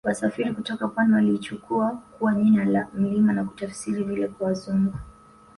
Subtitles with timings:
[0.05, 4.93] Wafasiri kutoka pwani waliichukua kuwa jina la mlima na kutafsiri vile kwa Wazungu